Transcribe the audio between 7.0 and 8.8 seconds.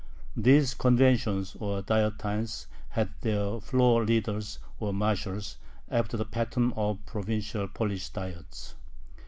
the provincial Polish Diets.